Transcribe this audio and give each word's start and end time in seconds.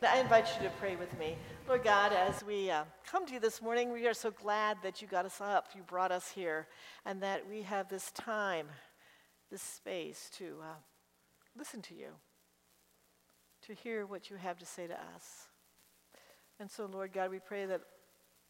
I 0.00 0.20
invite 0.20 0.46
you 0.56 0.68
to 0.68 0.72
pray 0.78 0.94
with 0.94 1.18
me. 1.18 1.36
Lord 1.66 1.82
God, 1.82 2.12
as 2.12 2.44
we 2.44 2.70
uh, 2.70 2.84
come 3.10 3.26
to 3.26 3.34
you 3.34 3.40
this 3.40 3.60
morning, 3.60 3.92
we 3.92 4.06
are 4.06 4.14
so 4.14 4.30
glad 4.30 4.78
that 4.84 5.02
you 5.02 5.08
got 5.08 5.26
us 5.26 5.40
up, 5.40 5.70
you 5.74 5.82
brought 5.82 6.12
us 6.12 6.30
here, 6.30 6.68
and 7.04 7.20
that 7.22 7.48
we 7.48 7.62
have 7.62 7.88
this 7.88 8.12
time, 8.12 8.68
this 9.50 9.60
space 9.60 10.30
to 10.38 10.58
uh, 10.62 10.76
listen 11.58 11.82
to 11.82 11.94
you, 11.94 12.10
to 13.66 13.74
hear 13.74 14.06
what 14.06 14.30
you 14.30 14.36
have 14.36 14.56
to 14.58 14.66
say 14.66 14.86
to 14.86 14.94
us. 14.94 15.48
And 16.60 16.70
so, 16.70 16.86
Lord 16.86 17.12
God, 17.12 17.30
we 17.32 17.40
pray 17.40 17.66
that 17.66 17.80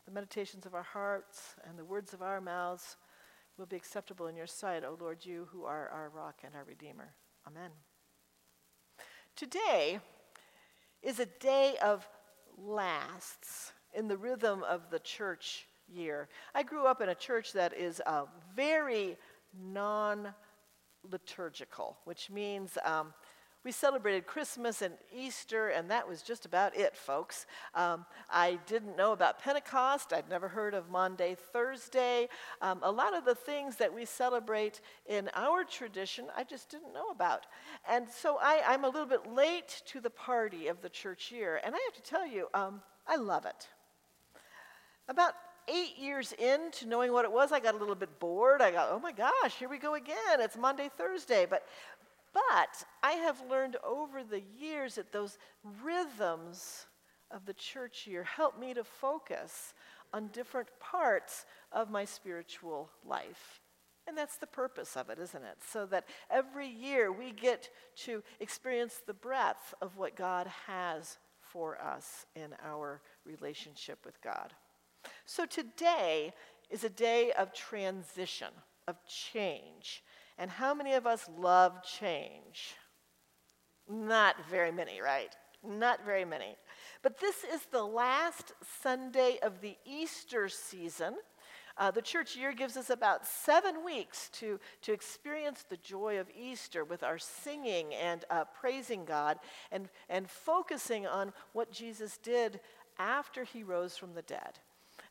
the 0.05 0.13
meditations 0.13 0.67
of 0.67 0.75
our 0.75 0.83
hearts 0.83 1.57
and 1.67 1.79
the 1.79 1.85
words 1.85 2.13
of 2.13 2.21
our 2.21 2.43
mouths 2.43 2.99
will 3.57 3.67
be 3.67 3.77
acceptable 3.77 4.27
in 4.27 4.37
your 4.37 4.47
sight, 4.47 4.85
O 4.85 4.99
Lord, 5.01 5.25
you 5.25 5.49
who 5.51 5.65
are 5.65 5.89
our 5.89 6.11
rock 6.15 6.41
and 6.45 6.55
our 6.55 6.65
Redeemer. 6.65 7.15
Amen. 7.47 7.71
Today, 9.35 10.01
is 11.03 11.21
a 11.21 11.27
day 11.27 11.77
of 11.83 12.09
lasts 12.57 13.73
in 13.95 14.09
the 14.09 14.17
rhythm 14.17 14.63
of 14.65 14.91
the 14.91 14.99
church 14.99 15.67
year. 15.89 16.29
I 16.55 16.63
grew 16.63 16.87
up 16.87 17.01
in 17.01 17.09
a 17.09 17.15
church 17.15 17.53
that 17.53 17.73
is 17.73 18.03
uh, 18.07 18.25
very 18.55 19.17
non 19.55 20.35
liturgical, 21.11 21.97
which 22.05 22.31
means 22.31 22.77
um, 22.85 23.15
we 23.65 23.73
celebrated 23.73 24.27
Christmas 24.27 24.83
and 24.83 24.95
Easter, 25.13 25.69
and 25.69 25.91
that 25.91 26.09
was 26.09 26.23
just 26.23 26.47
about 26.47 26.77
it, 26.77 26.97
folks. 26.97 27.45
Um, 27.75 28.07
I 28.31 28.59
didn't 28.67 28.97
know 28.97 29.13
about 29.13 29.41
Pentecost. 29.41 30.13
I'd 30.13 30.29
never 30.29 30.49
heard 30.49 30.75
of 30.75 30.91
Maundy, 30.91 31.35
Thursday. 31.53 32.29
Um, 32.63 32.79
a 32.83 32.91
lot 32.91 33.17
of 33.17 33.25
the 33.25 33.35
things 33.35 33.77
that 33.77 33.93
we 33.93 34.05
celebrate 34.05 34.81
in 35.07 35.29
our 35.35 35.65
tradition, 35.65 36.27
I 36.37 36.45
just 36.45 36.71
didn't 36.71 36.95
know 36.95 37.09
about. 37.11 37.47
And 37.89 38.09
so 38.09 38.39
I, 38.41 38.63
am 38.75 38.85
a 38.85 38.89
little 38.89 39.07
bit 39.07 39.33
late 39.33 39.83
to 39.87 40.01
the 40.01 40.11
party 40.11 40.69
of 40.69 40.81
the 40.81 40.89
church 40.89 41.33
year, 41.33 41.61
and 41.65 41.75
I 41.75 41.79
have 41.79 42.03
to 42.03 42.09
tell 42.09 42.27
you, 42.27 42.47
um, 42.55 42.81
I 43.07 43.17
love 43.17 43.45
it. 43.45 43.69
About 45.09 45.35
eight 45.69 45.99
years 45.99 46.33
into 46.33 46.87
knowing 46.87 47.13
what 47.13 47.25
it 47.25 47.33
was, 47.33 47.53
I 47.53 47.61
got 47.61 47.75
a 47.75 47.79
little 47.79 47.95
bit 47.95 48.19
bored. 48.19 48.63
I 48.63 48.71
got, 48.71 48.89
oh 48.91 48.99
my 48.99 49.13
gosh, 49.13 49.55
here 49.59 49.69
we 49.69 49.79
go 49.79 49.95
again. 49.95 50.41
It's 50.41 50.57
Maundy, 50.57 50.89
Thursday. 50.97 51.47
But 51.49 51.65
but 52.33 52.85
I 53.03 53.13
have 53.13 53.43
learned 53.49 53.77
over 53.85 54.23
the 54.23 54.43
years 54.59 54.97
that 54.97 55.13
those 55.13 55.39
rhythms 55.83 56.87
of 57.31 57.45
the 57.47 57.55
church 57.55 58.07
year 58.07 58.25
help 58.25 58.59
me 58.59 58.75
to 58.75 58.85
focus 58.85 59.75
on 60.13 60.29
different 60.29 60.69
parts 60.81 61.45
of 61.73 61.91
my 61.91 62.05
spiritual 62.05 62.91
life. 63.07 63.61
And 64.07 64.17
that's 64.17 64.39
the 64.39 64.47
purpose 64.47 64.97
of 64.97 65.11
it, 65.11 65.19
isn't 65.19 65.45
it? 65.45 65.59
So 65.71 65.85
that 65.87 66.07
every 66.31 66.67
year 66.67 67.13
we 67.13 67.31
get 67.31 67.69
to 68.05 68.23
experience 68.41 69.03
the 69.07 69.13
breadth 69.13 69.75
of 69.83 69.99
what 69.99 70.17
God 70.17 70.47
has 70.67 71.19
for 71.41 71.81
us 71.81 72.25
in 72.35 72.55
our 72.65 73.03
relationship 73.27 73.99
with 74.07 74.21
God. 74.23 74.55
So 75.27 75.45
today 75.45 76.33
is 76.71 76.85
a 76.85 76.89
day 76.89 77.33
of 77.33 77.53
transition, 77.53 78.49
of 78.87 78.97
change. 79.07 80.03
And 80.39 80.51
how 80.51 80.73
many 80.73 80.95
of 80.95 81.07
us 81.07 81.29
love 81.37 81.83
change? 81.83 82.75
Not 83.89 84.37
very 84.49 84.71
many, 84.71 85.01
right? 85.01 85.35
Not 85.67 86.05
very 86.05 86.25
many. 86.25 86.57
But 87.03 87.19
this 87.19 87.45
is 87.53 87.63
the 87.67 87.83
last 87.83 88.53
Sunday 88.83 89.39
of 89.43 89.61
the 89.61 89.77
Easter 89.85 90.49
season. 90.49 91.17
Uh, 91.77 91.91
the 91.91 92.03
church 92.03 92.37
year 92.37 92.53
gives 92.53 92.77
us 92.77 92.91
about 92.91 93.27
seven 93.27 93.85
weeks 93.85 94.31
to, 94.31 94.59
to 94.83 94.93
experience 94.93 95.65
the 95.69 95.77
joy 95.77 96.19
of 96.19 96.29
Easter 96.37 96.85
with 96.85 97.03
our 97.03 97.19
singing 97.19 97.95
and 97.95 98.25
uh, 98.31 98.45
praising 98.45 99.05
God 99.05 99.39
and, 99.71 99.89
and 100.09 100.29
focusing 100.29 101.07
on 101.07 101.33
what 101.53 101.71
Jesus 101.71 102.19
did 102.19 102.61
after 102.99 103.45
he 103.45 103.63
rose 103.63 103.97
from 103.97 104.15
the 104.15 104.23
dead. 104.23 104.59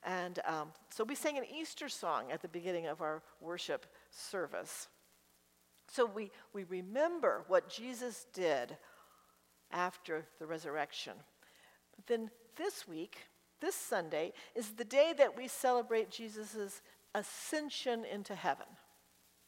And 0.03 0.39
um, 0.45 0.69
so 0.89 1.03
we 1.03 1.15
sang 1.15 1.37
an 1.37 1.45
Easter 1.45 1.87
song 1.89 2.31
at 2.31 2.41
the 2.41 2.49
beginning 2.49 2.87
of 2.87 3.01
our 3.01 3.23
worship 3.41 3.85
service. 4.09 4.89
So 5.97 6.05
we, 6.05 6.29
we 6.53 6.63
remember 6.65 7.43
what 7.47 7.67
Jesus 7.69 8.27
did 8.31 8.77
after 9.71 10.27
the 10.37 10.45
resurrection. 10.45 11.13
But 11.95 12.05
then 12.05 12.29
this 12.55 12.87
week, 12.87 13.17
this 13.61 13.73
Sunday, 13.73 14.33
is 14.53 14.73
the 14.73 14.85
day 14.85 15.15
that 15.17 15.35
we 15.35 15.47
celebrate 15.47 16.11
Jesus' 16.11 16.83
ascension 17.15 18.05
into 18.05 18.35
heaven. 18.35 18.67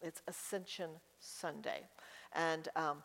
It's 0.01 0.23
Ascension 0.27 0.89
Sunday. 1.19 1.81
And 2.33 2.67
um, 2.75 3.03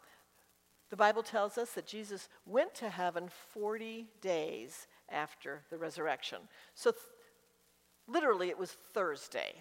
the 0.88 0.96
Bible 0.96 1.22
tells 1.22 1.58
us 1.58 1.72
that 1.72 1.86
Jesus 1.86 2.30
went 2.46 2.74
to 2.76 2.88
heaven 2.88 3.28
40 3.52 4.06
days 4.22 4.86
after 5.10 5.64
the 5.68 5.76
resurrection. 5.76 6.38
So, 6.74 6.92
th- 6.92 7.02
literally, 8.08 8.48
it 8.48 8.58
was 8.58 8.78
Thursday, 8.94 9.52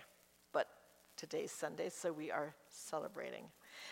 but 0.53 0.69
today's 1.17 1.51
Sunday, 1.51 1.89
so 1.89 2.13
we 2.13 2.31
are 2.31 2.55
celebrating. 2.69 3.43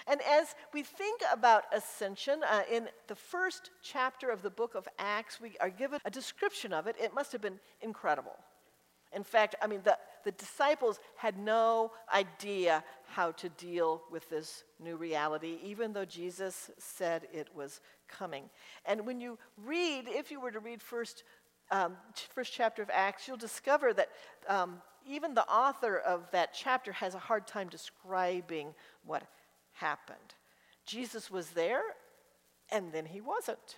And 0.08 0.22
as 0.22 0.56
we 0.74 0.84
think 0.84 1.22
about 1.31 1.66
ascension, 1.74 2.42
uh, 2.44 2.62
in 2.72 2.90
the 3.08 3.16
first 3.16 3.72
chapter 3.81 4.30
of 4.30 4.42
the 4.42 4.50
book 4.50 4.75
of 4.75 4.88
Acts, 5.00 5.40
we 5.40 5.53
are 5.59 5.69
given 5.69 6.00
a 6.06 6.12
description 6.12 6.74
of 6.74 6.88
it. 6.88 6.96
It 7.02 7.14
must 7.14 7.31
have 7.31 7.42
been 7.42 7.59
incredible. 7.81 8.38
In 9.14 9.24
fact, 9.24 9.56
I 9.62 9.68
mean, 9.68 9.81
the, 9.84 9.97
the 10.24 10.31
disciples 10.31 11.00
had 11.18 11.38
no 11.38 11.92
idea 12.14 12.84
how 13.08 13.31
to 13.34 13.50
deal 13.50 14.03
with 14.09 14.30
this 14.30 14.64
new 14.80 14.96
reality, 14.96 15.58
even 15.64 15.92
though 15.92 16.06
Jesus 16.06 16.72
said 16.78 17.28
it 17.34 17.50
was 17.53 17.81
coming. 18.08 18.50
And 18.86 19.06
when 19.06 19.19
you 19.19 19.38
read, 19.58 20.06
if 20.08 20.31
you 20.31 20.40
were 20.40 20.52
to 20.52 20.59
read 20.59 20.81
first, 20.81 21.24
um, 21.72 21.98
first 22.34 22.53
chapter 22.53 22.81
of 22.81 22.90
Acts, 22.94 23.28
you'll 23.28 23.38
discover 23.38 23.94
that 23.94 24.09
um, 24.48 24.81
even 25.06 25.34
the 25.34 25.48
author 25.50 25.98
of 25.98 26.30
that 26.31 26.53
chapter 26.53 26.94
has 26.94 27.13
a 27.13 27.19
hard 27.19 27.48
time 27.48 27.68
describing 27.68 28.74
what 29.06 29.24
happened. 29.81 30.36
Jesus 30.86 31.30
was 31.30 31.50
there, 31.50 31.81
and 32.72 32.94
then 32.94 33.06
he 33.06 33.19
wasn't. 33.19 33.75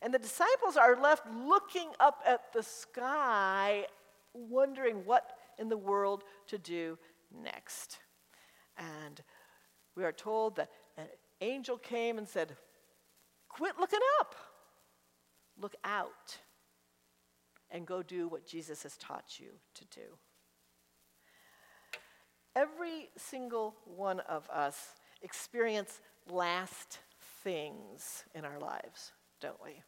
And 0.00 0.14
the 0.14 0.18
disciples 0.18 0.76
are 0.76 1.00
left 1.00 1.24
looking 1.28 1.88
up 1.98 2.22
at 2.26 2.52
the 2.52 2.62
sky, 2.62 3.86
wondering 4.32 5.04
what 5.04 5.32
in 5.58 5.68
the 5.68 5.76
world 5.76 6.24
to 6.46 6.58
do 6.58 6.98
next. 7.42 7.98
And 8.78 9.20
we 9.96 10.04
are 10.04 10.12
told 10.12 10.56
that 10.56 10.70
an 10.96 11.06
angel 11.40 11.76
came 11.76 12.16
and 12.16 12.28
said, 12.28 12.56
Quit 13.48 13.74
looking 13.78 14.00
up, 14.20 14.36
look 15.60 15.74
out, 15.84 16.38
and 17.70 17.86
go 17.86 18.02
do 18.02 18.28
what 18.28 18.46
Jesus 18.46 18.84
has 18.84 18.96
taught 18.96 19.38
you 19.38 19.48
to 19.74 19.84
do. 19.86 20.16
Every 22.60 23.08
single 23.16 23.74
one 23.96 24.20
of 24.20 24.46
us 24.50 24.76
experience 25.22 26.02
last 26.28 26.98
things 27.42 28.24
in 28.34 28.44
our 28.44 28.58
lives, 28.58 29.12
don't 29.40 29.56
we? 29.64 29.82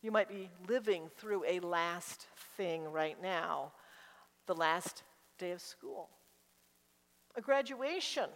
You 0.00 0.10
might 0.10 0.30
be 0.30 0.48
living 0.68 1.10
through 1.18 1.44
a 1.46 1.60
last 1.60 2.28
thing 2.56 2.90
right 2.90 3.20
now, 3.22 3.72
the 4.46 4.54
last 4.54 5.02
day 5.36 5.50
of 5.50 5.60
school, 5.60 6.08
a 7.34 7.42
graduation, 7.42 8.30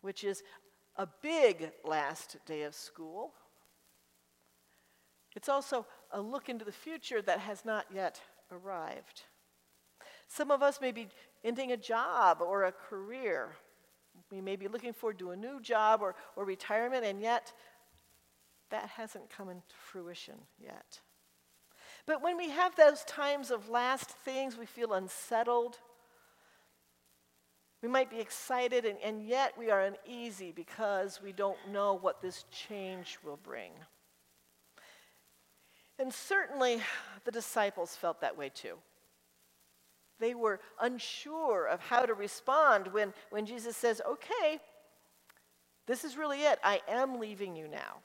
which 0.00 0.24
is 0.24 0.42
a 0.96 1.06
big 1.20 1.72
last 1.84 2.38
day 2.46 2.62
of 2.62 2.74
school. 2.74 3.34
It's 5.36 5.50
also 5.50 5.84
a 6.10 6.22
look 6.22 6.48
into 6.48 6.64
the 6.64 6.72
future 6.72 7.20
that 7.20 7.40
has 7.40 7.66
not 7.66 7.84
yet 7.94 8.18
arrived. 8.50 9.24
Some 10.30 10.52
of 10.52 10.62
us 10.62 10.80
may 10.80 10.92
be 10.92 11.08
ending 11.42 11.72
a 11.72 11.76
job 11.76 12.38
or 12.40 12.62
a 12.64 12.72
career. 12.72 13.48
We 14.30 14.40
may 14.40 14.54
be 14.54 14.68
looking 14.68 14.92
forward 14.92 15.18
to 15.18 15.32
a 15.32 15.36
new 15.36 15.60
job 15.60 16.02
or, 16.02 16.14
or 16.36 16.44
retirement, 16.44 17.04
and 17.04 17.20
yet 17.20 17.52
that 18.70 18.90
hasn't 18.90 19.28
come 19.28 19.48
into 19.48 19.74
fruition 19.90 20.36
yet. 20.62 21.00
But 22.06 22.22
when 22.22 22.36
we 22.36 22.50
have 22.50 22.76
those 22.76 23.02
times 23.04 23.50
of 23.50 23.68
last 23.68 24.08
things, 24.08 24.56
we 24.56 24.66
feel 24.66 24.92
unsettled. 24.92 25.78
We 27.82 27.88
might 27.88 28.08
be 28.08 28.20
excited, 28.20 28.84
and, 28.84 28.98
and 29.02 29.26
yet 29.26 29.58
we 29.58 29.68
are 29.70 29.82
uneasy 29.82 30.52
because 30.52 31.20
we 31.20 31.32
don't 31.32 31.58
know 31.72 31.94
what 31.94 32.22
this 32.22 32.44
change 32.52 33.18
will 33.24 33.38
bring. 33.42 33.72
And 35.98 36.14
certainly 36.14 36.80
the 37.24 37.32
disciples 37.32 37.96
felt 37.96 38.20
that 38.20 38.38
way 38.38 38.48
too. 38.48 38.76
They 40.20 40.34
were 40.34 40.60
unsure 40.80 41.66
of 41.66 41.80
how 41.80 42.06
to 42.06 42.14
respond 42.14 42.88
when, 42.88 43.12
when 43.30 43.46
Jesus 43.46 43.76
says, 43.76 44.00
Okay, 44.06 44.60
this 45.86 46.04
is 46.04 46.16
really 46.16 46.42
it. 46.42 46.58
I 46.62 46.80
am 46.88 47.18
leaving 47.18 47.56
you 47.56 47.66
now. 47.66 47.96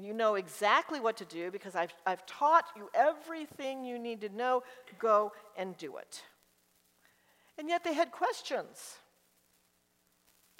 You 0.00 0.14
know 0.14 0.36
exactly 0.36 1.00
what 1.00 1.16
to 1.18 1.24
do 1.24 1.50
because 1.50 1.74
I've, 1.74 1.92
I've 2.06 2.24
taught 2.26 2.64
you 2.76 2.88
everything 2.94 3.84
you 3.84 3.98
need 3.98 4.20
to 4.22 4.28
know. 4.28 4.62
Go 4.98 5.32
and 5.56 5.76
do 5.76 5.96
it. 5.96 6.22
And 7.58 7.68
yet 7.68 7.84
they 7.84 7.94
had 7.94 8.12
questions. 8.12 8.96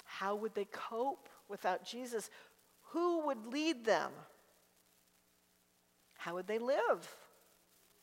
How 0.03 0.35
would 0.35 0.53
they 0.55 0.65
cope 0.65 1.29
without 1.47 1.85
Jesus? 1.85 2.29
Who 2.91 3.25
would 3.27 3.47
lead 3.47 3.85
them? 3.85 4.11
How 6.17 6.35
would 6.35 6.47
they 6.47 6.59
live? 6.59 7.15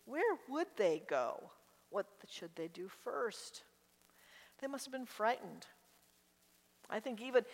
Where 0.06 0.38
would 0.48 0.68
they 0.76 1.02
go? 1.06 1.50
What 1.90 2.06
should 2.28 2.54
they 2.56 2.68
do 2.68 2.88
first? 2.88 3.62
They 4.60 4.66
must 4.66 4.84
have 4.86 4.92
been 4.92 5.06
frightened. 5.06 5.66
I 6.88 7.00
think 7.00 7.20
even, 7.20 7.44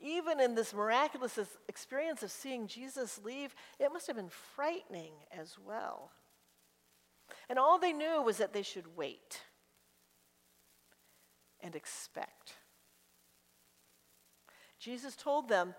even 0.00 0.40
in 0.40 0.54
this 0.54 0.74
miraculous 0.74 1.38
experience 1.68 2.22
of 2.22 2.30
seeing 2.30 2.66
Jesus 2.66 3.20
leave, 3.24 3.54
it 3.78 3.92
must 3.92 4.06
have 4.06 4.16
been 4.16 4.28
frightening 4.28 5.12
as 5.30 5.56
well. 5.58 6.10
And 7.48 7.58
all 7.58 7.78
they 7.78 7.92
knew 7.92 8.22
was 8.22 8.38
that 8.38 8.52
they 8.52 8.62
should 8.62 8.96
wait 8.96 9.40
and 11.60 11.74
expect. 11.74 12.54
Jesus 14.78 15.16
told 15.16 15.48
them 15.48 15.74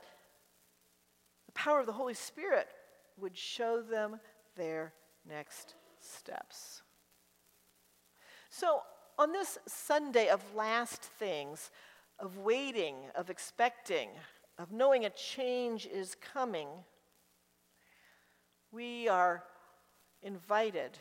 the 1.46 1.52
power 1.54 1.80
of 1.80 1.86
the 1.86 1.94
Holy 1.94 2.14
Spirit 2.14 2.68
would 3.18 3.38
show 3.38 3.82
them 3.82 4.20
their 4.56 4.94
next 5.28 5.76
steps. 6.00 6.82
So, 8.60 8.82
on 9.20 9.34
this 9.34 9.60
Sunday 9.68 10.30
of 10.30 10.42
last 10.56 11.04
things, 11.04 11.70
of 12.18 12.40
waiting, 12.40 12.96
of 13.14 13.30
expecting, 13.30 14.10
of 14.58 14.72
knowing 14.72 15.06
a 15.06 15.12
change 15.12 15.86
is 15.86 16.16
coming, 16.16 16.68
we 18.72 19.08
are 19.10 19.44
invited 20.24 20.98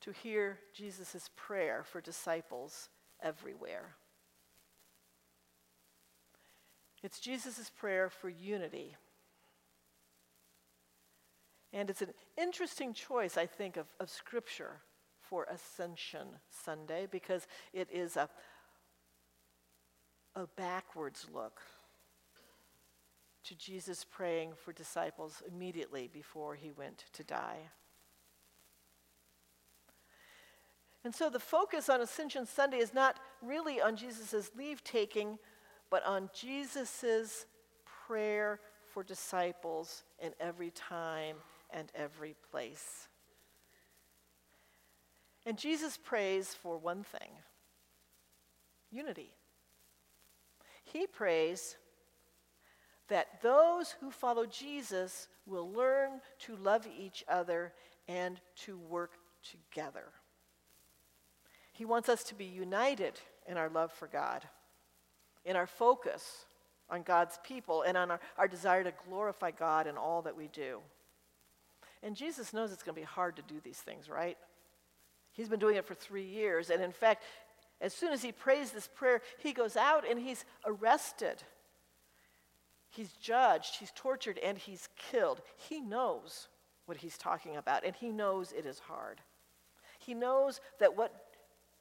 to 0.00 0.12
hear 0.12 0.58
Jesus' 0.74 1.28
prayer 1.36 1.84
for 1.84 2.00
disciples 2.00 2.88
everywhere. 3.22 3.94
It's 7.02 7.20
Jesus' 7.20 7.70
prayer 7.76 8.08
for 8.08 8.30
unity. 8.30 8.96
And 11.74 11.90
it's 11.90 12.00
an 12.00 12.14
interesting 12.38 12.94
choice, 12.94 13.36
I 13.36 13.44
think, 13.44 13.76
of, 13.76 13.88
of 14.00 14.08
Scripture 14.08 14.80
for 15.28 15.46
Ascension 15.50 16.28
Sunday 16.50 17.06
because 17.10 17.46
it 17.72 17.88
is 17.92 18.16
a, 18.16 18.28
a 20.34 20.46
backwards 20.56 21.26
look 21.32 21.60
to 23.44 23.54
Jesus 23.56 24.04
praying 24.04 24.52
for 24.62 24.72
disciples 24.72 25.42
immediately 25.46 26.08
before 26.12 26.54
he 26.54 26.70
went 26.70 27.04
to 27.12 27.24
die. 27.24 27.70
And 31.04 31.14
so 31.14 31.30
the 31.30 31.40
focus 31.40 31.88
on 31.88 32.00
Ascension 32.00 32.44
Sunday 32.44 32.78
is 32.78 32.92
not 32.92 33.18
really 33.40 33.80
on 33.80 33.96
Jesus' 33.96 34.50
leave 34.56 34.84
taking, 34.84 35.38
but 35.90 36.04
on 36.04 36.28
Jesus' 36.34 37.46
prayer 38.06 38.60
for 38.92 39.02
disciples 39.02 40.04
in 40.20 40.32
every 40.40 40.70
time 40.70 41.36
and 41.70 41.90
every 41.94 42.34
place. 42.50 43.08
And 45.48 45.56
Jesus 45.56 45.96
prays 45.96 46.52
for 46.52 46.76
one 46.76 47.02
thing 47.02 47.30
unity. 48.92 49.30
He 50.84 51.06
prays 51.06 51.78
that 53.08 53.40
those 53.40 53.94
who 53.98 54.10
follow 54.10 54.44
Jesus 54.44 55.26
will 55.46 55.72
learn 55.72 56.20
to 56.40 56.54
love 56.56 56.86
each 56.98 57.24
other 57.26 57.72
and 58.06 58.38
to 58.66 58.76
work 58.76 59.12
together. 59.42 60.04
He 61.72 61.86
wants 61.86 62.10
us 62.10 62.24
to 62.24 62.34
be 62.34 62.44
united 62.44 63.18
in 63.46 63.56
our 63.56 63.70
love 63.70 63.90
for 63.90 64.06
God, 64.06 64.46
in 65.46 65.56
our 65.56 65.66
focus 65.66 66.44
on 66.90 67.00
God's 67.00 67.38
people, 67.42 67.80
and 67.82 67.96
on 67.96 68.10
our, 68.10 68.20
our 68.36 68.48
desire 68.48 68.84
to 68.84 68.92
glorify 69.08 69.52
God 69.52 69.86
in 69.86 69.96
all 69.96 70.20
that 70.22 70.36
we 70.36 70.48
do. 70.48 70.80
And 72.02 72.14
Jesus 72.14 72.52
knows 72.52 72.70
it's 72.70 72.82
going 72.82 72.94
to 72.94 73.00
be 73.00 73.06
hard 73.06 73.36
to 73.36 73.42
do 73.42 73.60
these 73.64 73.78
things, 73.78 74.10
right? 74.10 74.36
He's 75.38 75.48
been 75.48 75.60
doing 75.60 75.76
it 75.76 75.86
for 75.86 75.94
three 75.94 76.26
years. 76.26 76.68
And 76.68 76.82
in 76.82 76.90
fact, 76.90 77.22
as 77.80 77.94
soon 77.94 78.12
as 78.12 78.22
he 78.22 78.32
prays 78.32 78.72
this 78.72 78.88
prayer, 78.92 79.22
he 79.38 79.52
goes 79.52 79.76
out 79.76 80.04
and 80.06 80.18
he's 80.18 80.44
arrested. 80.66 81.44
He's 82.90 83.12
judged, 83.12 83.76
he's 83.76 83.92
tortured, 83.94 84.38
and 84.38 84.58
he's 84.58 84.88
killed. 84.96 85.40
He 85.56 85.80
knows 85.80 86.48
what 86.86 86.96
he's 86.96 87.16
talking 87.16 87.56
about, 87.56 87.84
and 87.84 87.94
he 87.94 88.10
knows 88.10 88.50
it 88.50 88.66
is 88.66 88.80
hard. 88.80 89.20
He 90.00 90.12
knows 90.12 90.60
that 90.80 90.96
what 90.96 91.14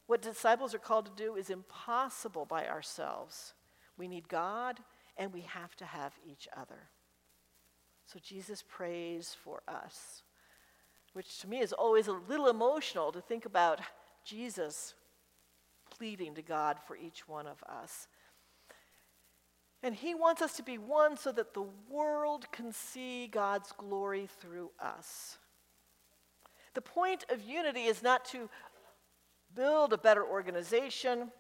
what 0.06 0.22
disciples 0.22 0.74
are 0.74 0.80
called 0.80 1.06
to 1.06 1.24
do 1.24 1.36
is 1.36 1.50
impossible 1.50 2.46
by 2.46 2.68
ourselves. 2.68 3.54
We 3.98 4.08
need 4.08 4.30
God 4.30 4.80
and 5.18 5.34
we 5.34 5.42
have 5.42 5.76
to 5.78 5.86
have 5.86 6.14
each 6.26 6.48
other. 6.56 6.90
So 8.06 8.20
Jesus 8.24 8.64
prays 8.66 9.36
for 9.44 9.62
us, 9.68 10.24
which 11.18 11.40
to 11.40 11.48
me 11.50 11.62
is 11.62 11.74
always 11.74 12.08
a 12.08 12.12
little 12.30 12.48
emotional 12.48 13.12
to 13.12 13.20
think 13.20 13.46
about 13.46 13.80
Jesus 14.24 14.94
pleading 15.90 16.36
to 16.36 16.44
God 16.44 16.78
for 16.86 16.96
each 16.96 17.28
one 17.28 17.48
of 17.48 17.64
us. 17.64 18.08
And 19.82 19.96
he 19.96 20.14
wants 20.14 20.44
us 20.44 20.56
to 20.58 20.64
be 20.64 20.78
one 20.78 21.18
so 21.18 21.32
that 21.32 21.56
the 21.56 21.66
world 21.90 22.46
can 22.52 22.72
see 22.72 23.26
God's 23.26 23.72
glory 23.72 24.30
through 24.40 24.70
us. 24.80 25.40
The 26.76 26.82
point 26.82 27.26
of 27.32 27.42
unity 27.42 27.86
is 27.86 28.04
not 28.04 28.24
to 28.26 28.48
build 29.56 29.94
a 29.94 29.98
better 29.98 30.24
organization. 30.24 31.32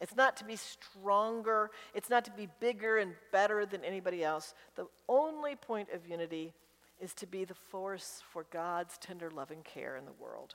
It's 0.00 0.16
not 0.16 0.38
to 0.38 0.44
be 0.46 0.56
stronger. 0.56 1.70
It's 1.92 2.08
not 2.08 2.24
to 2.24 2.30
be 2.30 2.48
bigger 2.60 2.96
and 2.96 3.12
better 3.30 3.66
than 3.66 3.84
anybody 3.84 4.24
else. 4.24 4.54
The 4.74 4.86
only 5.06 5.54
point 5.54 5.90
of 5.92 6.08
unity 6.08 6.54
is 7.00 7.14
to 7.14 7.26
be 7.26 7.44
the 7.44 7.54
force 7.54 8.22
for 8.32 8.46
God's 8.50 8.98
tender, 8.98 9.30
loving 9.30 9.62
care 9.62 9.96
in 9.96 10.04
the 10.04 10.12
world. 10.12 10.54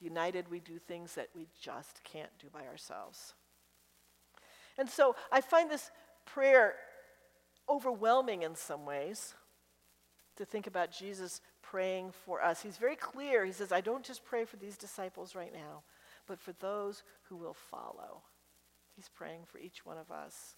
United, 0.00 0.50
we 0.50 0.60
do 0.60 0.78
things 0.78 1.14
that 1.14 1.28
we 1.34 1.46
just 1.60 2.02
can't 2.04 2.30
do 2.38 2.48
by 2.52 2.66
ourselves. 2.66 3.34
And 4.78 4.88
so 4.88 5.14
I 5.30 5.40
find 5.40 5.70
this 5.70 5.90
prayer 6.24 6.74
overwhelming 7.68 8.42
in 8.42 8.54
some 8.54 8.84
ways 8.84 9.34
to 10.36 10.44
think 10.44 10.66
about 10.66 10.90
Jesus 10.90 11.40
praying 11.62 12.12
for 12.24 12.42
us. 12.42 12.62
He's 12.62 12.76
very 12.76 12.96
clear. 12.96 13.44
He 13.44 13.52
says, 13.52 13.70
I 13.70 13.80
don't 13.80 14.04
just 14.04 14.24
pray 14.24 14.44
for 14.44 14.56
these 14.56 14.76
disciples 14.76 15.34
right 15.34 15.52
now, 15.52 15.82
but 16.26 16.40
for 16.40 16.52
those 16.52 17.02
who 17.24 17.36
will 17.36 17.54
follow. 17.54 18.22
He's 18.96 19.08
praying 19.08 19.42
for 19.46 19.58
each 19.58 19.84
one 19.86 19.98
of 19.98 20.10
us. 20.10 20.56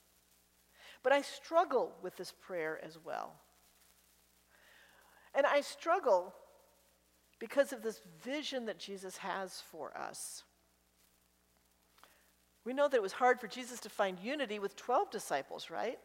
But 1.02 1.12
I 1.12 1.22
struggle 1.22 1.92
with 2.02 2.16
this 2.16 2.32
prayer 2.32 2.80
as 2.84 2.98
well. 3.04 3.34
And 5.34 5.46
I 5.46 5.60
struggle 5.60 6.34
because 7.38 7.72
of 7.72 7.82
this 7.82 8.00
vision 8.22 8.66
that 8.66 8.78
Jesus 8.78 9.16
has 9.18 9.62
for 9.70 9.96
us. 9.96 10.44
We 12.64 12.72
know 12.72 12.88
that 12.88 12.96
it 12.96 13.02
was 13.02 13.12
hard 13.12 13.40
for 13.40 13.48
Jesus 13.48 13.80
to 13.80 13.90
find 13.90 14.18
unity 14.18 14.58
with 14.58 14.76
12 14.76 15.10
disciples, 15.10 15.70
right? 15.70 15.98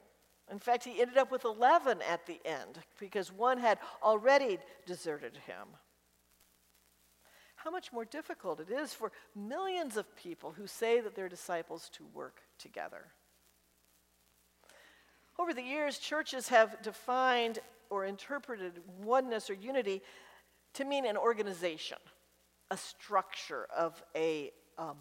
In 0.52 0.60
fact, 0.60 0.84
he 0.84 1.02
ended 1.02 1.18
up 1.18 1.32
with 1.32 1.46
11 1.46 2.00
at 2.02 2.26
the 2.26 2.40
end 2.44 2.80
because 3.00 3.32
one 3.32 3.60
had 3.60 3.78
already 4.04 4.58
deserted 4.86 5.38
him. 5.46 5.68
How 7.56 7.72
much 7.72 7.94
more 7.94 8.06
difficult 8.06 8.60
it 8.60 8.72
is 8.72 8.94
for 8.94 9.12
millions 9.36 9.98
of 9.98 10.16
people 10.16 10.52
who 10.52 10.66
say 10.66 11.02
that 11.02 11.14
they're 11.14 11.30
disciples 11.30 11.90
to 11.94 12.06
work 12.14 12.42
together. 12.58 13.06
Over 15.38 15.54
the 15.54 15.62
years, 15.62 16.00
churches 16.00 16.50
have 16.50 16.82
defined 16.82 17.60
or 17.90 18.06
interpreted 18.06 18.74
oneness 19.02 19.50
or 19.50 19.54
unity 19.54 20.02
to 20.74 20.86
mean 20.86 21.06
an 21.06 21.18
organization, 21.18 21.98
a 22.72 22.78
structure 22.78 23.68
of 23.76 24.02
a, 24.16 24.52
um, 24.78 24.98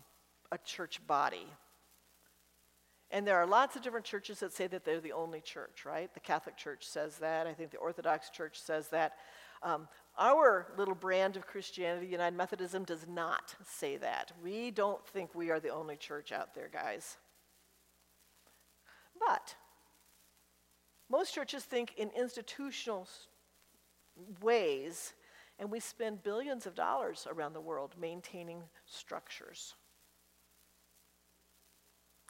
a 0.51 0.59
church 0.59 1.07
body. 1.07 1.47
And 3.11 3.27
there 3.27 3.37
are 3.37 3.47
lots 3.47 3.75
of 3.75 3.83
different 3.83 4.05
churches 4.05 4.41
that 4.41 4.53
say 4.53 4.67
that 4.67 4.85
they're 4.85 5.01
the 5.01 5.13
only 5.13 5.41
church, 5.41 5.85
right? 5.87 6.13
The 6.13 6.21
Catholic 6.21 6.57
Church 6.57 6.87
says 6.87 7.19
that. 7.19 7.47
I 7.47 7.55
think 7.55 7.71
the 7.71 7.79
Orthodox 7.79 8.29
Church 8.29 8.61
says 8.61 8.89
that. 8.89 9.13
Um, 9.63 9.89
our 10.19 10.67
little 10.77 10.95
brand 10.95 11.37
of 11.37 11.47
Christianity, 11.47 12.07
United 12.07 12.37
Methodism, 12.37 12.85
does 12.85 13.07
not 13.09 13.55
say 13.65 13.97
that. 13.97 14.33
We 14.43 14.71
don't 14.71 15.05
think 15.07 15.35
we 15.35 15.51
are 15.51 15.59
the 15.61 15.71
only 15.71 15.97
church 15.97 16.33
out 16.33 16.55
there, 16.55 16.69
guys. 16.71 17.17
But 19.19 19.55
most 21.11 21.35
churches 21.35 21.65
think 21.65 21.95
in 21.97 22.11
institutional 22.11 23.09
ways, 24.43 25.15
and 25.59 25.71
we 25.71 25.81
spend 25.81 26.23
billions 26.23 26.67
of 26.67 26.75
dollars 26.75 27.27
around 27.31 27.53
the 27.53 27.61
world 27.61 27.95
maintaining 28.01 28.63
structures. 28.87 29.75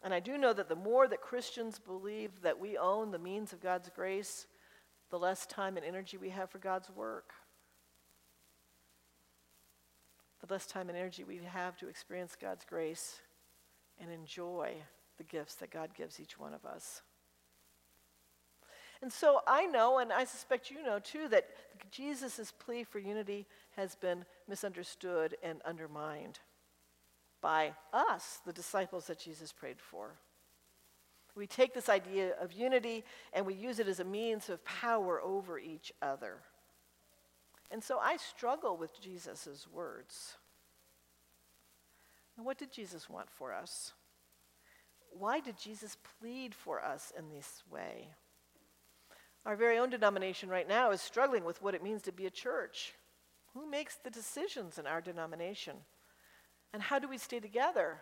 And 0.04 0.14
I 0.14 0.20
do 0.20 0.38
know 0.38 0.52
that 0.52 0.68
the 0.68 0.76
more 0.76 1.08
that 1.08 1.20
Christians 1.20 1.78
believe 1.78 2.30
that 2.42 2.60
we 2.60 2.78
own 2.78 3.10
the 3.10 3.18
means 3.18 3.52
of 3.52 3.60
God's 3.60 3.90
grace, 3.94 4.46
the 5.10 5.18
less 5.18 5.44
time 5.46 5.76
and 5.76 5.84
energy 5.84 6.16
we 6.16 6.28
have 6.30 6.50
for 6.50 6.58
God's 6.58 6.90
work. 6.90 7.32
The 10.40 10.52
less 10.52 10.66
time 10.66 10.88
and 10.88 10.96
energy 10.96 11.24
we 11.24 11.38
have 11.38 11.76
to 11.78 11.88
experience 11.88 12.36
God's 12.40 12.64
grace 12.64 13.20
and 14.00 14.12
enjoy 14.12 14.74
the 15.16 15.24
gifts 15.24 15.56
that 15.56 15.72
God 15.72 15.90
gives 15.96 16.20
each 16.20 16.38
one 16.38 16.54
of 16.54 16.64
us. 16.64 17.02
And 19.00 19.12
so 19.12 19.40
I 19.46 19.66
know, 19.66 19.98
and 19.98 20.12
I 20.12 20.24
suspect 20.24 20.70
you 20.70 20.82
know 20.82 20.98
too, 20.98 21.28
that 21.28 21.46
Jesus' 21.90 22.52
plea 22.58 22.84
for 22.84 22.98
unity 22.98 23.46
has 23.76 23.94
been 23.94 24.24
misunderstood 24.48 25.36
and 25.42 25.62
undermined 25.62 26.40
by 27.40 27.72
us, 27.92 28.40
the 28.44 28.52
disciples 28.52 29.06
that 29.06 29.20
Jesus 29.20 29.52
prayed 29.52 29.80
for. 29.80 30.14
We 31.36 31.46
take 31.46 31.72
this 31.72 31.88
idea 31.88 32.32
of 32.40 32.52
unity 32.52 33.04
and 33.32 33.46
we 33.46 33.54
use 33.54 33.78
it 33.78 33.86
as 33.86 34.00
a 34.00 34.04
means 34.04 34.48
of 34.48 34.64
power 34.64 35.20
over 35.22 35.58
each 35.58 35.92
other. 36.02 36.38
And 37.70 37.84
so 37.84 37.98
I 37.98 38.16
struggle 38.16 38.76
with 38.76 39.00
Jesus' 39.00 39.68
words. 39.72 40.36
And 42.36 42.44
what 42.44 42.58
did 42.58 42.72
Jesus 42.72 43.08
want 43.08 43.30
for 43.30 43.52
us? 43.52 43.92
Why 45.12 45.38
did 45.38 45.56
Jesus 45.56 45.96
plead 46.20 46.54
for 46.54 46.82
us 46.84 47.12
in 47.16 47.28
this 47.30 47.62
way? 47.70 48.08
Our 49.48 49.56
very 49.56 49.78
own 49.78 49.88
denomination 49.88 50.50
right 50.50 50.68
now 50.68 50.90
is 50.90 51.00
struggling 51.00 51.42
with 51.42 51.62
what 51.62 51.74
it 51.74 51.82
means 51.82 52.02
to 52.02 52.12
be 52.12 52.26
a 52.26 52.30
church. 52.30 52.92
Who 53.54 53.66
makes 53.66 53.96
the 53.96 54.10
decisions 54.10 54.76
in 54.76 54.86
our 54.86 55.00
denomination? 55.00 55.74
And 56.74 56.82
how 56.82 56.98
do 56.98 57.08
we 57.08 57.16
stay 57.16 57.40
together 57.40 57.96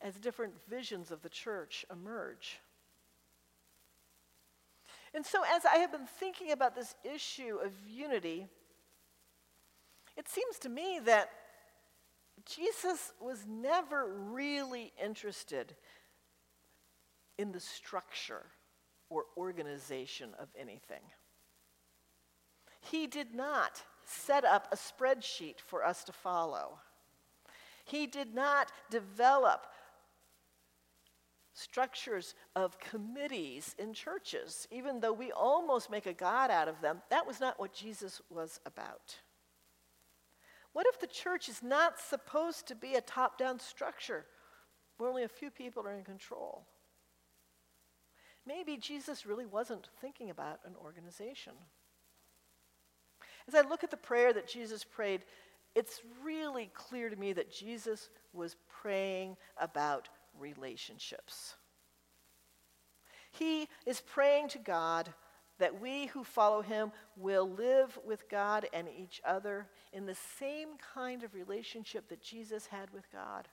as 0.00 0.16
different 0.16 0.54
visions 0.68 1.12
of 1.12 1.22
the 1.22 1.28
church 1.28 1.86
emerge? 1.88 2.58
And 5.14 5.24
so, 5.24 5.42
as 5.54 5.64
I 5.64 5.76
have 5.76 5.92
been 5.92 6.08
thinking 6.18 6.50
about 6.50 6.74
this 6.74 6.96
issue 7.04 7.58
of 7.64 7.70
unity, 7.88 8.48
it 10.16 10.28
seems 10.28 10.58
to 10.62 10.68
me 10.68 10.98
that 11.04 11.30
Jesus 12.44 13.12
was 13.20 13.46
never 13.48 14.04
really 14.32 14.92
interested 15.00 15.76
in 17.38 17.52
the 17.52 17.60
structure 17.60 18.46
or 19.10 19.24
organization 19.36 20.30
of 20.38 20.48
anything. 20.58 21.02
He 22.80 23.06
did 23.06 23.34
not 23.34 23.82
set 24.04 24.44
up 24.44 24.68
a 24.72 24.76
spreadsheet 24.76 25.60
for 25.60 25.84
us 25.84 26.04
to 26.04 26.12
follow. 26.12 26.78
He 27.84 28.06
did 28.06 28.34
not 28.34 28.70
develop 28.90 29.66
structures 31.52 32.34
of 32.54 32.78
committees 32.78 33.74
in 33.78 33.92
churches, 33.92 34.68
even 34.70 35.00
though 35.00 35.12
we 35.12 35.32
almost 35.32 35.90
make 35.90 36.06
a 36.06 36.12
God 36.12 36.50
out 36.50 36.68
of 36.68 36.80
them. 36.80 37.02
That 37.10 37.26
was 37.26 37.40
not 37.40 37.58
what 37.58 37.72
Jesus 37.72 38.20
was 38.30 38.60
about. 38.64 39.16
What 40.72 40.86
if 40.86 41.00
the 41.00 41.06
church 41.06 41.48
is 41.48 41.62
not 41.62 41.98
supposed 41.98 42.68
to 42.68 42.76
be 42.76 42.94
a 42.94 43.00
top 43.00 43.38
down 43.38 43.58
structure 43.58 44.26
where 44.96 45.08
only 45.08 45.24
a 45.24 45.28
few 45.28 45.50
people 45.50 45.84
are 45.86 45.94
in 45.94 46.04
control? 46.04 46.64
Maybe 48.48 48.78
Jesus 48.78 49.26
really 49.26 49.44
wasn't 49.44 49.90
thinking 50.00 50.30
about 50.30 50.60
an 50.64 50.72
organization. 50.82 51.52
As 53.46 53.54
I 53.54 53.60
look 53.60 53.84
at 53.84 53.90
the 53.90 53.96
prayer 53.98 54.32
that 54.32 54.48
Jesus 54.48 54.84
prayed, 54.84 55.20
it's 55.74 56.00
really 56.24 56.70
clear 56.72 57.10
to 57.10 57.16
me 57.16 57.34
that 57.34 57.52
Jesus 57.52 58.08
was 58.32 58.56
praying 58.80 59.36
about 59.60 60.08
relationships. 60.40 61.56
He 63.32 63.68
is 63.84 64.00
praying 64.00 64.48
to 64.48 64.58
God 64.58 65.12
that 65.58 65.80
we 65.80 66.06
who 66.06 66.24
follow 66.24 66.62
him 66.62 66.90
will 67.16 67.50
live 67.50 67.98
with 68.06 68.30
God 68.30 68.66
and 68.72 68.88
each 68.88 69.20
other 69.26 69.66
in 69.92 70.06
the 70.06 70.16
same 70.38 70.68
kind 70.94 71.22
of 71.22 71.34
relationship 71.34 72.08
that 72.08 72.22
Jesus 72.22 72.66
had 72.66 72.90
with 72.94 73.10
God. 73.12 73.46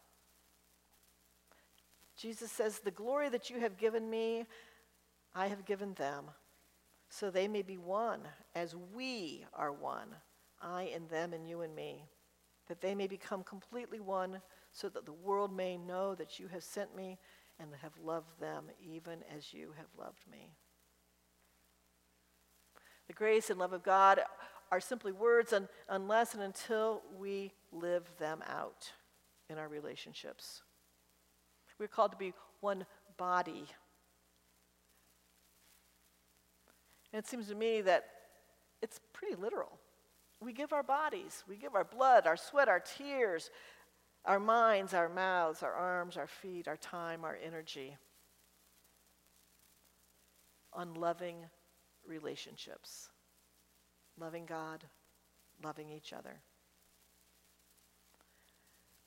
Jesus 2.16 2.52
says, 2.52 2.80
The 2.80 2.92
glory 2.92 3.28
that 3.30 3.50
you 3.50 3.60
have 3.60 3.78
given 3.78 4.10
me, 4.10 4.46
I 5.36 5.48
have 5.48 5.66
given 5.66 5.94
them, 5.96 6.32
so 7.10 7.30
they 7.30 7.48
may 7.48 7.62
be 7.62 7.78
one 7.78 8.22
as 8.56 8.74
we 8.96 9.46
are 9.54 9.74
one, 9.74 10.16
I 10.62 10.84
and 10.96 11.10
them 11.10 11.34
and 11.34 11.48
you 11.48 11.62
and 11.62 11.76
me, 11.76 12.06
that 12.68 12.80
they 12.80 12.96
may 12.96 13.08
become 13.08 13.44
completely 13.44 14.00
one, 14.00 14.42
so 14.72 14.88
that 14.90 15.06
the 15.06 15.14
world 15.14 15.56
may 15.56 15.78
know 15.78 16.16
that 16.16 16.40
you 16.40 16.48
have 16.48 16.64
sent 16.64 16.96
me 16.96 17.20
and 17.60 17.70
have 17.82 17.98
loved 18.04 18.40
them 18.40 18.66
even 18.82 19.20
as 19.36 19.54
you 19.54 19.74
have 19.78 19.88
loved 19.98 20.24
me. 20.32 20.56
The 23.08 23.14
grace 23.14 23.50
and 23.50 23.60
love 23.60 23.74
of 23.74 23.84
God 23.84 24.22
are 24.72 24.80
simply 24.80 25.12
words 25.12 25.54
un- 25.54 25.70
unless 25.90 26.34
and 26.34 26.42
until 26.42 27.04
we 27.18 27.52
live 27.72 28.10
them 28.18 28.42
out 28.48 28.92
in 29.50 29.58
our 29.58 29.68
relationships. 29.68 30.64
We're 31.78 31.88
called 31.88 32.12
to 32.12 32.18
be 32.18 32.34
one 32.62 32.86
body. 33.18 33.66
And 37.16 37.24
it 37.24 37.30
seems 37.30 37.48
to 37.48 37.56
me 37.56 37.80
that 37.80 38.08
it's 38.82 39.00
pretty 39.14 39.36
literal. 39.36 39.80
We 40.42 40.52
give 40.52 40.74
our 40.74 40.84
bodies, 40.84 41.46
we 41.48 41.56
give 41.56 41.74
our 41.74 41.86
blood, 41.86 42.28
our 42.28 42.36
sweat, 42.36 42.68
our 42.68 42.82
tears, 42.82 43.52
our 44.26 44.38
minds, 44.38 44.94
our 44.94 45.08
mouths, 45.08 45.64
our 45.64 45.72
arms, 45.72 46.18
our 46.18 46.28
feet, 46.28 46.68
our 46.68 46.76
time, 46.76 47.24
our 47.24 47.38
energy 47.42 47.96
on 50.74 50.94
loving 50.96 51.38
relationships, 52.06 53.08
loving 54.20 54.46
God, 54.46 54.84
loving 55.64 55.90
each 55.90 56.12
other. 56.12 56.42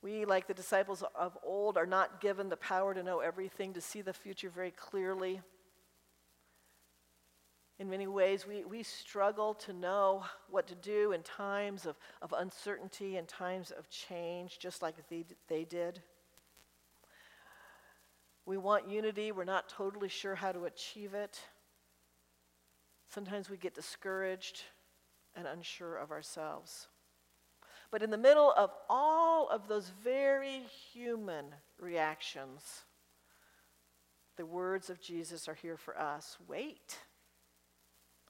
We, 0.01 0.25
like 0.25 0.47
the 0.47 0.55
disciples 0.55 1.05
of 1.15 1.37
old, 1.45 1.77
are 1.77 1.85
not 1.85 2.23
given 2.23 2.49
the 2.49 2.57
power 2.57 2.95
to 2.95 3.03
know 3.03 3.21
everything, 3.21 3.75
to 3.75 3.83
see 3.83 4.01
the 4.01 4.15
future 4.15 4.49
very 4.49 4.71
clearly. 4.71 5.43
In 7.79 7.89
many 7.89 8.09
ways, 8.09 8.45
we, 8.45 8.65
we 8.65 8.83
struggle 8.83 9.55
to 9.55 9.73
know 9.73 10.25
what 10.51 10.67
to 10.67 10.75
do 10.75 11.13
in 11.13 11.23
times 11.23 11.87
of, 11.87 11.97
of 12.21 12.35
uncertainty 12.37 13.17
and 13.17 13.29
times 13.29 13.71
of 13.71 13.89
change, 13.89 14.59
just 14.59 14.83
like 14.83 14.97
they, 15.09 15.25
they 15.47 15.65
did. 15.65 16.03
We 18.47 18.57
want 18.57 18.89
unity, 18.89 19.31
we're 19.31 19.45
not 19.45 19.69
totally 19.69 20.09
sure 20.09 20.35
how 20.35 20.51
to 20.51 20.65
achieve 20.65 21.15
it. 21.15 21.39
Sometimes 23.09 23.49
we 23.49 23.57
get 23.57 23.75
discouraged 23.75 24.63
and 25.37 25.47
unsure 25.47 25.97
of 25.97 26.11
ourselves. 26.11 26.89
But 27.91 28.03
in 28.03 28.11
the 28.11 28.19
middle 28.19 28.53
of 28.57 28.71
all 28.91 29.49
of 29.49 29.69
those 29.69 29.93
very 30.03 30.63
human 30.93 31.47
reactions, 31.79 32.83
the 34.37 34.45
words 34.45 34.91
of 34.91 35.01
Jesus 35.01 35.49
are 35.49 35.55
here 35.55 35.77
for 35.77 35.99
us. 35.99 36.37
Wait, 36.49 36.99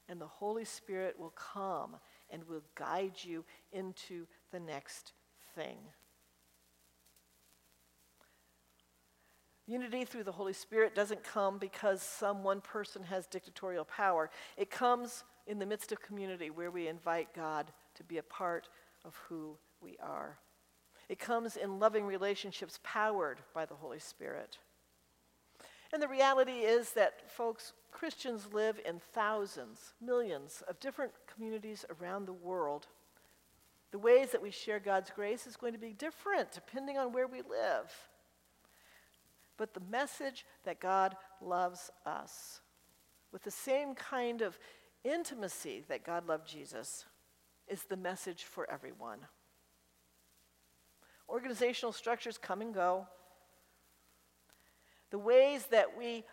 and 0.08 0.20
the 0.20 0.26
Holy 0.26 0.64
Spirit 0.64 1.18
will 1.18 1.30
come 1.30 1.96
and 2.30 2.44
will 2.44 2.62
guide 2.74 3.14
you 3.22 3.44
into 3.72 4.26
the 4.52 4.60
next 4.60 5.12
thing. 5.54 5.78
Unity 9.66 10.06
through 10.06 10.24
the 10.24 10.32
Holy 10.32 10.54
Spirit 10.54 10.94
doesn't 10.94 11.22
come 11.22 11.58
because 11.58 12.00
some 12.00 12.42
one 12.42 12.62
person 12.62 13.02
has 13.02 13.26
dictatorial 13.26 13.84
power. 13.84 14.30
It 14.56 14.70
comes 14.70 15.24
in 15.46 15.58
the 15.58 15.66
midst 15.66 15.92
of 15.92 16.00
community 16.00 16.48
where 16.48 16.70
we 16.70 16.88
invite 16.88 17.34
God 17.34 17.70
to 17.96 18.04
be 18.04 18.16
a 18.16 18.22
part 18.22 18.70
of 19.04 19.14
who 19.28 19.58
we 19.82 19.96
are. 20.02 20.38
It 21.10 21.18
comes 21.18 21.56
in 21.56 21.78
loving 21.78 22.06
relationships 22.06 22.80
powered 22.82 23.40
by 23.54 23.66
the 23.66 23.74
Holy 23.74 23.98
Spirit. 23.98 24.58
And 25.92 26.02
the 26.02 26.08
reality 26.08 26.60
is 26.60 26.92
that, 26.92 27.30
folks, 27.30 27.72
Christians 27.90 28.48
live 28.52 28.80
in 28.86 29.00
thousands, 29.12 29.94
millions 30.00 30.62
of 30.68 30.78
different 30.80 31.12
communities 31.32 31.84
around 32.00 32.26
the 32.26 32.32
world. 32.32 32.86
The 33.90 33.98
ways 33.98 34.30
that 34.32 34.42
we 34.42 34.50
share 34.50 34.78
God's 34.78 35.10
grace 35.10 35.46
is 35.46 35.56
going 35.56 35.72
to 35.72 35.78
be 35.78 35.92
different 35.92 36.52
depending 36.52 36.98
on 36.98 37.12
where 37.12 37.26
we 37.26 37.38
live. 37.38 37.92
But 39.56 39.74
the 39.74 39.82
message 39.90 40.46
that 40.64 40.80
God 40.80 41.16
loves 41.40 41.90
us 42.06 42.60
with 43.32 43.42
the 43.42 43.50
same 43.50 43.94
kind 43.94 44.42
of 44.42 44.58
intimacy 45.04 45.84
that 45.88 46.04
God 46.04 46.26
loved 46.26 46.46
Jesus 46.48 47.06
is 47.66 47.82
the 47.84 47.96
message 47.96 48.44
for 48.44 48.70
everyone. 48.70 49.18
Organizational 51.28 51.92
structures 51.92 52.38
come 52.38 52.60
and 52.60 52.72
go. 52.72 53.06
The 55.10 55.18
ways 55.18 55.66
that 55.66 55.96
we 55.98 56.24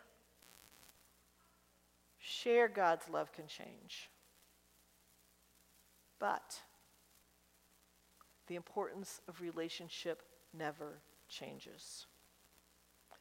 share 2.26 2.68
God's 2.68 3.08
love 3.10 3.32
can 3.32 3.48
change. 3.48 4.10
But 6.20 6.60
the 8.48 8.56
importance 8.56 9.22
of 9.28 9.42
relationship 9.42 10.24
never 10.58 11.02
changes. 11.30 12.08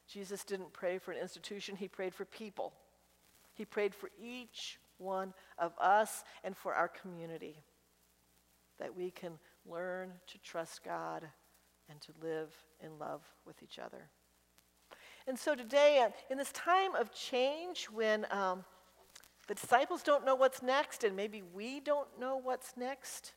Jesus 0.07 0.45
didn't 0.45 0.73
pray 0.73 0.99
for 0.99 1.13
an 1.13 1.19
institution, 1.19 1.77
he 1.77 1.89
prayed 1.89 2.15
for 2.15 2.25
people. 2.25 2.73
He 3.55 3.65
prayed 3.65 3.95
for 3.95 4.11
each 4.21 4.79
one 4.99 5.33
of 5.59 5.73
us 5.79 6.25
and 6.43 6.57
for 6.57 6.75
our 6.75 6.89
community 6.89 7.63
that 8.79 8.97
we 8.97 9.11
can 9.11 9.39
learn 9.67 10.13
to 10.27 10.39
trust 10.39 10.83
God 10.83 11.25
and 11.89 12.01
to 12.01 12.13
live 12.21 12.53
in 12.83 12.99
love 12.99 13.23
with 13.47 13.63
each 13.63 13.79
other. 13.79 14.09
And 15.27 15.39
so 15.39 15.55
today, 15.55 16.05
uh, 16.05 16.11
in 16.31 16.37
this 16.37 16.53
time 16.53 16.95
of 16.95 17.13
change, 17.15 17.87
when 17.87 18.27
um, 18.31 18.65
The 19.47 19.55
disciples 19.55 20.03
don't 20.03 20.25
know 20.25 20.35
what's 20.35 20.63
next, 20.63 21.05
and 21.05 21.15
maybe 21.15 21.43
we 21.43 21.81
don't 21.81 22.09
know 22.19 22.37
what's 22.37 22.77
next. 22.77 23.35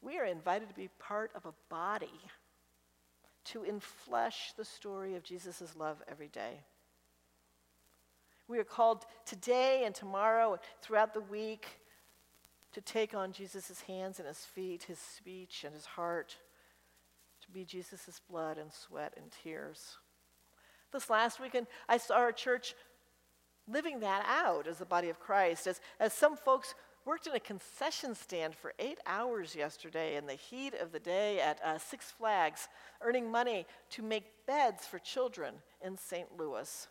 We 0.00 0.18
are 0.18 0.24
invited 0.24 0.68
to 0.68 0.74
be 0.74 0.88
part 0.98 1.30
of 1.34 1.46
a 1.46 1.54
body 1.68 2.20
to 3.44 3.60
inflesh 3.60 4.54
the 4.56 4.64
story 4.64 5.14
of 5.14 5.22
Jesus' 5.22 5.74
love 5.76 6.02
every 6.08 6.28
day. 6.28 6.60
We 8.48 8.58
are 8.58 8.64
called 8.64 9.06
today 9.24 9.84
and 9.84 9.94
tomorrow, 9.94 10.58
throughout 10.80 11.14
the 11.14 11.20
week, 11.20 11.66
to 12.72 12.80
take 12.80 13.14
on 13.14 13.32
Jesus' 13.32 13.82
hands 13.82 14.18
and 14.18 14.26
his 14.26 14.44
feet, 14.44 14.84
his 14.84 14.98
speech 14.98 15.62
and 15.64 15.74
his 15.74 15.86
heart, 15.86 16.36
to 17.42 17.50
be 17.50 17.64
Jesus' 17.64 18.20
blood 18.28 18.58
and 18.58 18.72
sweat 18.72 19.14
and 19.16 19.26
tears. 19.42 19.98
This 20.92 21.08
last 21.08 21.40
weekend, 21.40 21.66
I 21.88 21.96
saw 21.98 22.16
our 22.16 22.32
church 22.32 22.74
living 23.68 24.00
that 24.00 24.24
out 24.26 24.66
as 24.66 24.78
the 24.78 24.84
body 24.84 25.08
of 25.08 25.20
Christ, 25.20 25.66
as, 25.66 25.80
as 26.00 26.12
some 26.12 26.36
folks 26.36 26.74
worked 27.04 27.26
in 27.26 27.34
a 27.34 27.40
concession 27.40 28.14
stand 28.14 28.54
for 28.54 28.74
eight 28.78 28.98
hours 29.06 29.54
yesterday 29.56 30.16
in 30.16 30.26
the 30.26 30.34
heat 30.34 30.74
of 30.74 30.92
the 30.92 31.00
day 31.00 31.40
at 31.40 31.60
uh, 31.64 31.78
Six 31.78 32.10
Flags, 32.10 32.68
earning 33.00 33.30
money 33.30 33.66
to 33.90 34.02
make 34.02 34.46
beds 34.46 34.86
for 34.86 34.98
children 34.98 35.54
in 35.84 35.96
St. 35.96 36.28
Louis. 36.38 36.88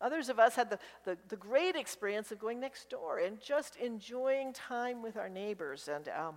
Others 0.00 0.28
of 0.28 0.38
us 0.38 0.54
had 0.54 0.68
the, 0.68 0.78
the, 1.04 1.16
the, 1.28 1.36
great 1.36 1.74
experience 1.74 2.30
of 2.30 2.38
going 2.38 2.60
next 2.60 2.90
door 2.90 3.18
and 3.18 3.40
just 3.40 3.76
enjoying 3.76 4.52
time 4.52 5.02
with 5.02 5.16
our 5.16 5.28
neighbors. 5.28 5.88
And, 5.88 6.08
um, 6.08 6.34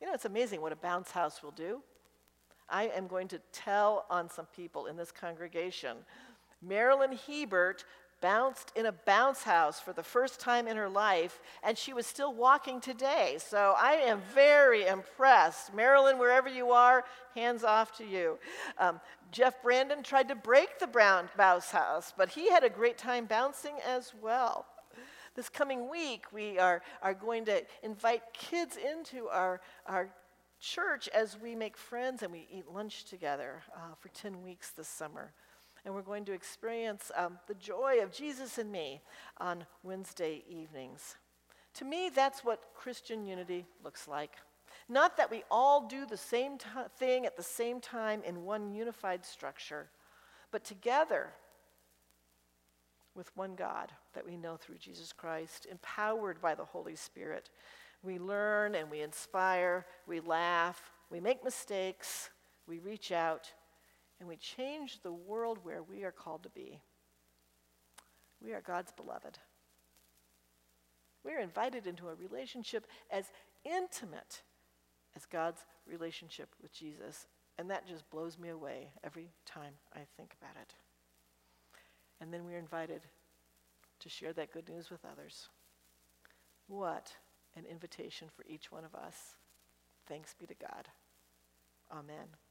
you 0.00 0.06
know, 0.06 0.14
it's 0.14 0.24
amazing 0.24 0.62
what 0.62 0.72
a 0.72 0.76
bounce 0.76 1.10
house 1.10 1.42
will 1.42 1.50
do. 1.50 1.82
I 2.68 2.84
am 2.84 3.06
going 3.06 3.28
to 3.28 3.40
tell 3.52 4.06
on 4.08 4.30
some 4.30 4.46
people 4.46 4.86
in 4.86 4.96
this 4.96 5.12
congregation. 5.12 5.98
Marilyn 6.62 7.18
Hebert 7.26 7.84
bounced 8.20 8.72
in 8.74 8.86
a 8.86 8.92
bounce 8.92 9.42
house 9.42 9.80
for 9.80 9.92
the 9.92 10.02
first 10.02 10.40
time 10.40 10.66
in 10.66 10.76
her 10.76 10.88
life, 10.88 11.40
and 11.62 11.76
she 11.76 11.92
was 11.92 12.06
still 12.06 12.32
walking 12.32 12.80
today. 12.80 13.36
So 13.38 13.74
I 13.76 13.92
am 13.92 14.20
very 14.34 14.86
impressed. 14.86 15.74
Marilyn, 15.74 16.18
wherever 16.18 16.48
you 16.48 16.70
are, 16.70 17.04
hands 17.34 17.64
off 17.64 17.96
to 17.98 18.04
you. 18.04 18.38
Um, 18.78 19.00
Jeff 19.30 19.62
Brandon 19.62 20.02
tried 20.02 20.28
to 20.28 20.34
break 20.34 20.78
the 20.78 20.86
brown 20.86 21.28
bounce 21.36 21.70
house, 21.70 22.12
but 22.16 22.28
he 22.28 22.50
had 22.50 22.64
a 22.64 22.70
great 22.70 22.98
time 22.98 23.26
bouncing 23.26 23.74
as 23.86 24.12
well. 24.22 24.66
This 25.34 25.48
coming 25.48 25.90
week, 25.90 26.26
we 26.32 26.58
are, 26.58 26.80
are 27.02 27.14
going 27.14 27.44
to 27.46 27.62
invite 27.82 28.22
kids 28.32 28.76
into 28.76 29.28
our, 29.28 29.60
our 29.86 30.08
church 30.60 31.08
as 31.08 31.36
we 31.40 31.54
make 31.54 31.76
friends 31.76 32.22
and 32.22 32.32
we 32.32 32.46
eat 32.50 32.68
lunch 32.72 33.04
together 33.04 33.62
uh, 33.76 33.94
for 33.98 34.08
10 34.08 34.42
weeks 34.42 34.70
this 34.70 34.88
summer 34.88 35.32
and 35.84 35.94
we're 35.94 36.02
going 36.02 36.24
to 36.24 36.32
experience 36.32 37.10
um, 37.16 37.38
the 37.46 37.54
joy 37.54 37.98
of 38.02 38.12
Jesus 38.12 38.58
and 38.58 38.72
me 38.72 39.02
on 39.38 39.66
Wednesday 39.82 40.42
evenings. 40.48 41.16
To 41.74 41.84
me, 41.84 42.10
that's 42.14 42.44
what 42.44 42.70
Christian 42.74 43.26
unity 43.26 43.66
looks 43.82 44.08
like. 44.08 44.32
Not 44.88 45.16
that 45.16 45.30
we 45.30 45.42
all 45.50 45.86
do 45.86 46.06
the 46.06 46.16
same 46.16 46.58
t- 46.58 46.66
thing 46.98 47.26
at 47.26 47.36
the 47.36 47.42
same 47.42 47.80
time 47.80 48.22
in 48.24 48.44
one 48.44 48.74
unified 48.74 49.24
structure, 49.24 49.88
but 50.50 50.64
together 50.64 51.30
with 53.14 53.34
one 53.36 53.54
God 53.54 53.92
that 54.14 54.26
we 54.26 54.36
know 54.36 54.56
through 54.56 54.78
Jesus 54.78 55.12
Christ, 55.12 55.66
empowered 55.70 56.40
by 56.40 56.54
the 56.54 56.64
Holy 56.64 56.96
Spirit. 56.96 57.50
We 58.02 58.18
learn 58.18 58.74
and 58.74 58.90
we 58.90 59.00
inspire, 59.02 59.86
we 60.06 60.20
laugh, 60.20 60.90
we 61.10 61.20
make 61.20 61.44
mistakes, 61.44 62.30
we 62.66 62.78
reach 62.78 63.12
out, 63.12 63.52
and 64.18 64.28
we 64.28 64.36
change 64.36 65.00
the 65.02 65.12
world 65.12 65.58
where 65.62 65.82
we 65.82 66.04
are 66.04 66.12
called 66.12 66.42
to 66.44 66.48
be. 66.48 66.80
We 68.42 68.52
are 68.52 68.60
God's 68.60 68.92
beloved. 68.92 69.38
We 71.24 71.32
are 71.32 71.40
invited 71.40 71.86
into 71.86 72.08
a 72.08 72.14
relationship 72.14 72.86
as 73.10 73.32
intimate 73.64 74.42
as 75.16 75.24
God's 75.26 75.62
relationship 75.86 76.48
with 76.60 76.72
Jesus. 76.72 77.26
And 77.58 77.70
that 77.70 77.86
just 77.86 78.08
blows 78.10 78.38
me 78.38 78.48
away 78.50 78.90
every 79.02 79.30
time 79.46 79.74
I 79.94 80.00
think 80.16 80.34
about 80.40 80.60
it. 80.60 80.74
And 82.20 82.32
then 82.32 82.44
we're 82.44 82.58
invited 82.58 83.02
to 84.00 84.08
share 84.08 84.32
that 84.34 84.52
good 84.52 84.68
news 84.68 84.90
with 84.90 85.04
others. 85.04 85.48
What 86.66 87.12
an 87.56 87.64
invitation 87.70 88.28
for 88.34 88.44
each 88.48 88.70
one 88.70 88.84
of 88.84 88.94
us. 88.94 89.36
Thanks 90.06 90.34
be 90.34 90.46
to 90.46 90.54
God. 90.54 90.88
Amen. 91.92 92.43